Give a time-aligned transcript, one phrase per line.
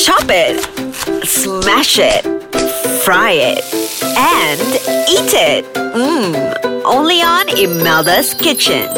[0.00, 0.64] Chop it,
[1.28, 2.24] smash it,
[3.04, 3.60] fry it,
[4.16, 4.60] and
[5.06, 5.64] eat it.
[5.74, 8.88] Mmm, only on Imelda's Kitchen.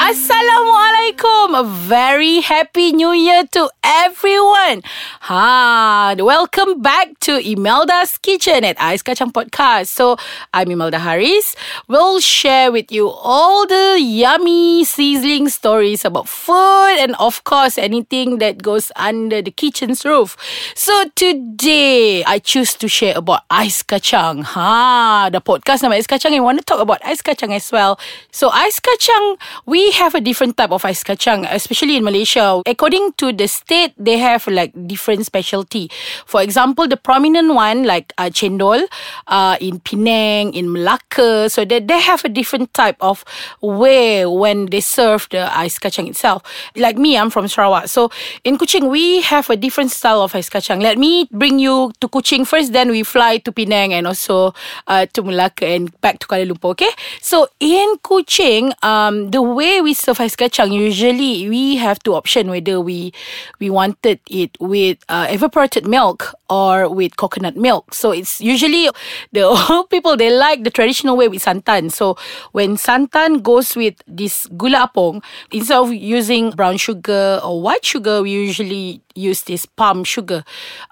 [0.00, 1.52] Assalamualaikum.
[1.52, 4.57] A very happy new year to everyone.
[4.68, 9.88] Ha, welcome back to Imelda's Kitchen at Ais Kacang Podcast.
[9.88, 10.20] So,
[10.52, 11.56] I'm Imelda Haris.
[11.88, 18.44] We'll share with you all the yummy sizzling stories about food and of course anything
[18.44, 20.36] that goes under the kitchen's roof.
[20.76, 24.44] So, today I choose to share about Ais Kacang.
[24.44, 27.72] Ha, the podcast nama Ais Kacang and I want to talk about Ais Kacang as
[27.72, 27.98] well.
[28.32, 32.60] So, Ais Kacang, we have a different type of Ais Kacang, especially in Malaysia.
[32.68, 35.86] According to the state, they have like different specialty.
[36.26, 38.82] For example, the prominent one like uh, cendol
[39.30, 43.24] uh, in Penang, in Malacca, So they, they have a different type of
[43.62, 46.42] way when they serve the ice Kacang itself.
[46.74, 47.88] Like me, I'm from Sarawak.
[47.88, 48.10] So
[48.44, 50.82] in Kuching, we have a different style of ice Kacang.
[50.82, 54.54] Let me bring you to Kuching first, then we fly to Penang and also
[54.86, 56.90] uh, to Malacca and back to Kuala Lumpur, okay?
[57.20, 62.50] So in Kuching, um, the way we serve ice Kacang, usually we have two option
[62.50, 63.12] whether we
[63.60, 67.94] we wanted it with uh, evaporated milk or with coconut milk.
[67.94, 68.88] So it's usually
[69.32, 71.92] the old people they like the traditional way with santan.
[71.92, 72.16] So
[72.52, 78.22] when santan goes with this gula apong, instead of using brown sugar or white sugar,
[78.22, 80.44] we usually use this palm sugar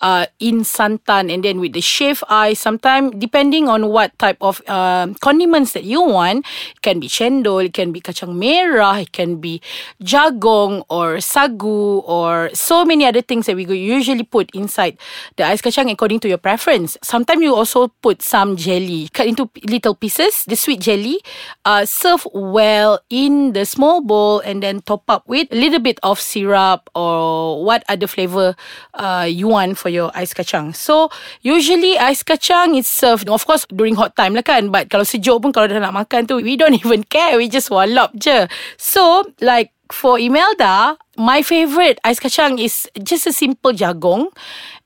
[0.02, 2.60] uh, in santan and then with the shaved ice.
[2.60, 7.64] Sometimes depending on what type of uh, condiments that you want, it can be cendol,
[7.64, 9.62] it can be kacang merah, it can be
[10.02, 14.98] jagong or sagu or so many other things that we usually put inside
[15.36, 16.98] the ais kacang according to your preference.
[17.02, 21.20] Sometimes you also put some jelly, cut into little pieces, the sweet jelly,
[21.64, 26.00] uh, serve well in the small bowl and then top up with a little bit
[26.02, 28.56] of syrup or what other flavor
[28.94, 30.74] uh, you want for your ais kacang.
[30.74, 31.10] So
[31.42, 34.72] usually ais kacang is served of course during hot time lah kan.
[34.72, 37.36] But kalau sejuk pun kalau dah nak makan tu we don't even care.
[37.36, 38.48] We just wallop je.
[38.80, 44.28] So like for Imelda, my favorite ice kacang is just a simple jagong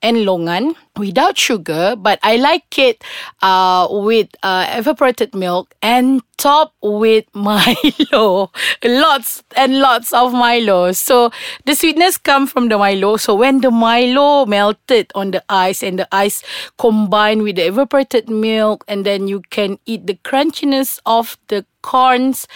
[0.03, 3.03] and longan without sugar, but I like it
[3.43, 8.51] uh, with uh, evaporated milk and top with Milo.
[8.85, 10.93] lots and lots of Milo.
[10.93, 11.31] So
[11.65, 13.17] the sweetness come from the Milo.
[13.17, 16.43] So when the Milo melted on the ice and the ice
[16.79, 22.47] combined with the evaporated milk, and then you can eat the crunchiness of the corns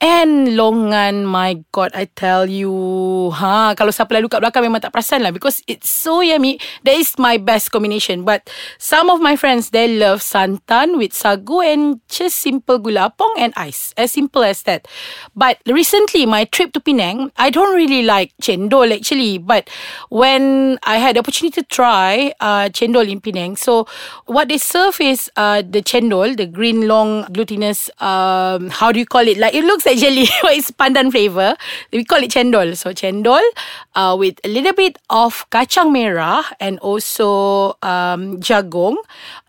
[0.00, 2.72] And longan, my God, I tell you.
[3.36, 5.28] Ha, kalau siapa lalu kat belakang memang tak perasan lah.
[5.28, 6.56] Because it's so yummy.
[6.88, 8.24] That is my best combination.
[8.24, 8.48] But
[8.80, 13.52] some of my friends, they love santan with sagu and just simple gula apong and
[13.60, 13.92] ice.
[14.00, 14.88] As simple as that.
[15.36, 19.36] But recently, my trip to Penang, I don't really like cendol actually.
[19.36, 19.68] But
[20.08, 23.84] when I had the opportunity to try uh, cendol in Penang, so
[24.24, 29.04] what they serve is uh, the cendol, the green long glutinous, um, how do you
[29.04, 29.36] call it?
[29.36, 31.56] Like it looks jelly but it's pandan flavour.
[31.92, 32.76] We call it cendol.
[32.76, 33.42] So cendol
[33.94, 38.40] uh, with a little bit of kacang merah and also um,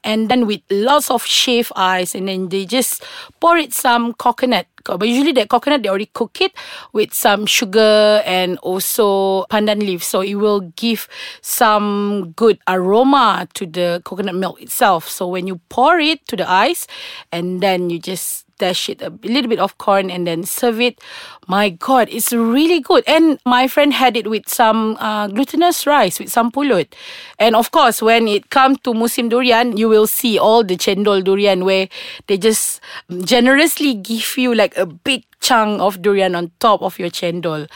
[0.03, 2.16] and then with lots of shaved ice.
[2.16, 3.03] And then they just
[3.40, 4.68] pour it some coconut.
[4.84, 6.53] But usually that coconut they already cook it
[6.91, 10.03] with some sugar and also pandan leaf.
[10.03, 11.07] So it will give
[11.41, 15.07] some good aroma to the coconut milk itself.
[15.07, 16.88] So when you pour it to the ice
[17.31, 21.01] and then you just dash it a little bit of corn and then serve it.
[21.47, 23.03] My God, it's really good.
[23.07, 26.94] And my friend had it with some uh, glutinous rice, with some pulut.
[27.39, 31.23] And of course, when it comes to musim durian, you will see all the chendol
[31.23, 31.89] durian where
[32.27, 32.79] they just
[33.25, 37.67] generously give you like a big chunk of durian on top of your chendol.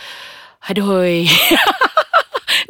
[0.70, 1.28] Adoy.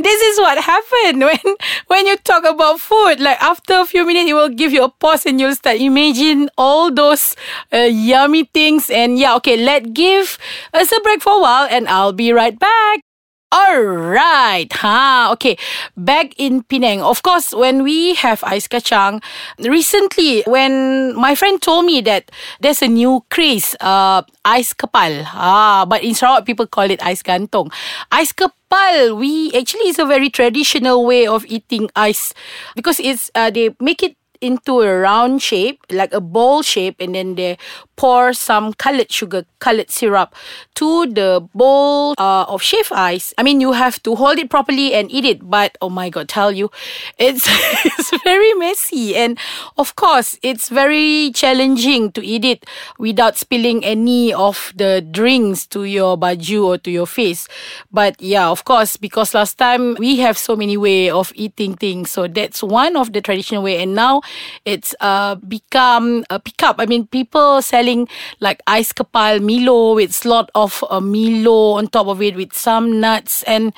[0.06, 1.56] this is what happened when
[1.88, 3.20] when you talk about food.
[3.20, 6.50] Like after a few minutes, it will give you a pause and you'll start imagine
[6.58, 7.36] all those
[7.74, 8.90] uh, yummy things.
[8.90, 10.38] And yeah, okay, let give
[10.74, 13.15] us a break for a while, and I'll be right back.
[13.54, 15.56] Alright, ha, okay.
[15.96, 19.24] Back in Penang, of course, when we have ice kacang,
[19.64, 25.86] recently, when my friend told me that there's a new craze, uh, ais kepal, ah,
[25.88, 27.72] but in Sarawak people call it ice gantong.
[28.12, 32.34] Ice kepal, we actually is a very traditional way of eating ice
[32.76, 37.16] because it's uh, they make it into a round shape, like a bowl shape, and
[37.16, 37.58] then they
[37.96, 40.36] pour some colored sugar, colored syrup
[40.76, 43.34] to the bowl uh, of shaved ice.
[43.38, 46.30] I mean, you have to hold it properly and eat it, but oh my god,
[46.30, 46.70] tell you,
[47.18, 47.48] it's
[47.86, 49.38] it's very messy, and
[49.78, 52.66] of course, it's very challenging to eat it
[53.00, 57.48] without spilling any of the drinks to your baju or to your face.
[57.92, 62.12] But yeah, of course, because last time we have so many way of eating things,
[62.12, 64.22] so that's one of the traditional way, and now
[64.66, 66.76] it's uh become a pickup.
[66.80, 68.08] I mean, people selling
[68.40, 73.00] like ice kepal Milo with lot of uh, Milo on top of it with some
[73.00, 73.74] nuts and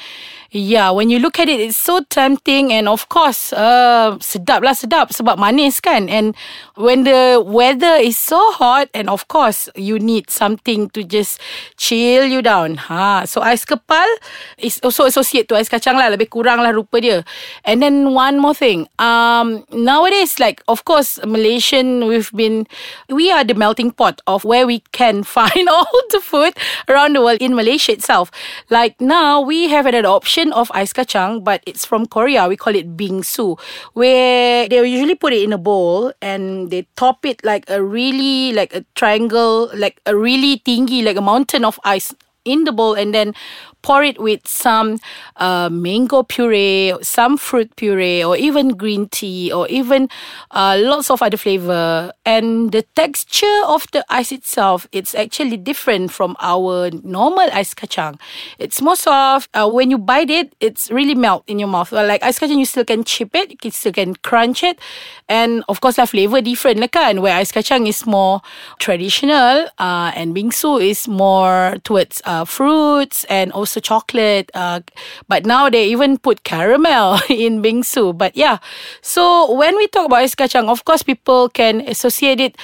[0.52, 4.72] yeah, when you look at it, it's so tempting and of course, uh, sedap lah
[4.72, 6.08] sedap sebab manis kan.
[6.08, 6.36] And
[6.76, 11.40] when the weather is so hot and of course you need something to just
[11.76, 12.78] chill you down.
[12.88, 14.08] Ha, so ais kepal
[14.58, 17.28] is also associated to ais kacang lah, lebih kurang lah rupa dia.
[17.68, 22.68] And then one more thing, um, nowadays like of course Malaysian we've been
[23.12, 26.56] we are the melting pot of where we can find all the food
[26.88, 28.32] around the world in Malaysia itself.
[28.70, 32.48] Like now we have an option of ice kacang, but it's from Korea.
[32.48, 33.60] We call it bingsu,
[33.94, 38.54] where they usually put it in a bowl and they top it like a really
[38.54, 42.14] like a triangle, like a really tinggi, like a mountain of ice
[42.48, 43.36] in the bowl, and then
[43.84, 45.00] pour it with some
[45.38, 50.10] uh, mango puree, some fruit puree, or even green tea, or even
[50.52, 52.12] uh, lots of other flavor.
[52.26, 58.20] And the texture of the ice itself, it's actually different from our normal ice kacang.
[58.60, 59.50] It's more soft.
[59.54, 61.92] Uh, when you bite it, it's really melt in your mouth.
[61.92, 64.80] Like ice kacang, you still can chip it, you still can crunch it,
[65.30, 67.22] and of course, the flavor different, lah kan?
[67.22, 68.42] Where ice kacang is more
[68.80, 74.52] traditional, uh, and bingsu is more towards uh, fruits and also chocolate.
[74.54, 74.82] Uh,
[75.28, 78.18] but now they even put caramel in bingsu.
[78.18, 78.58] But yeah,
[79.02, 82.56] so when we talk about ice kacang, of course people can associate it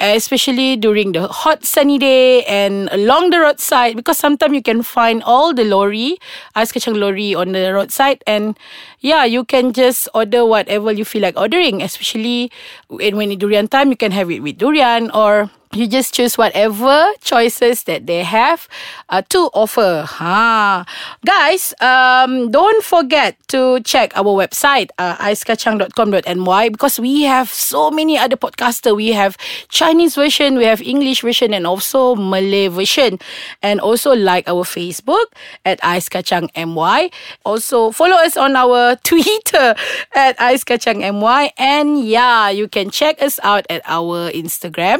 [0.00, 5.22] especially during the hot sunny day and along the roadside because sometimes you can find
[5.24, 6.16] all the lorry
[6.56, 8.56] ice kacang lorry on the roadside and
[9.00, 12.50] yeah you can just order whatever you feel like ordering especially
[12.88, 16.36] when, when it's durian time you can have it with durian or you just choose
[16.36, 18.66] whatever choices that they have
[19.08, 20.02] uh, to offer.
[20.04, 20.84] Ha.
[21.24, 28.18] Guys, um, don't forget to check our website, uh, aiskacang.com.my because we have so many
[28.18, 28.96] other podcaster.
[28.96, 29.38] We have
[29.68, 33.20] Chinese version, we have English version and also Malay version.
[33.62, 35.30] And also like our Facebook
[35.64, 37.12] at aiskacangmy.
[37.44, 39.76] Also follow us on our Twitter
[40.16, 41.50] at aiskacangmy.
[41.56, 44.98] And yeah, you can check us out at our Instagram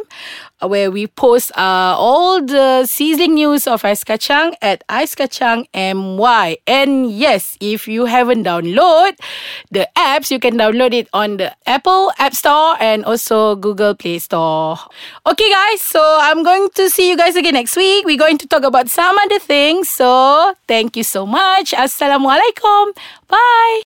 [0.62, 6.58] where we post uh, all the sizzling news of Ais Kacang at Ais Kacang MY.
[6.66, 9.16] And yes, if you haven't downloaded
[9.70, 14.18] the apps, you can download it on the Apple App Store and also Google Play
[14.18, 14.76] Store.
[15.26, 18.04] Okay, guys, so I'm going to see you guys again next week.
[18.04, 19.88] We're going to talk about some other things.
[19.88, 21.72] So thank you so much.
[21.72, 22.92] Assalamualaikum.
[23.28, 23.78] Bye.